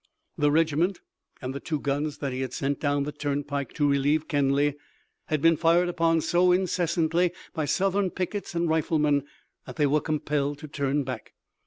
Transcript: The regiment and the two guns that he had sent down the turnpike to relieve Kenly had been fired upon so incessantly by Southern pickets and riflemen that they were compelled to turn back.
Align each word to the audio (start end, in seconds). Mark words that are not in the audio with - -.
The 0.35 0.49
regiment 0.49 0.99
and 1.43 1.53
the 1.53 1.59
two 1.59 1.79
guns 1.79 2.17
that 2.17 2.33
he 2.33 2.41
had 2.41 2.53
sent 2.53 2.79
down 2.79 3.03
the 3.03 3.11
turnpike 3.11 3.71
to 3.73 3.87
relieve 3.87 4.27
Kenly 4.27 4.75
had 5.27 5.43
been 5.43 5.55
fired 5.55 5.89
upon 5.89 6.21
so 6.21 6.51
incessantly 6.51 7.31
by 7.53 7.65
Southern 7.65 8.09
pickets 8.09 8.55
and 8.55 8.67
riflemen 8.67 9.25
that 9.67 9.75
they 9.75 9.85
were 9.85 10.01
compelled 10.01 10.57
to 10.57 10.67
turn 10.67 11.03
back. 11.03 11.33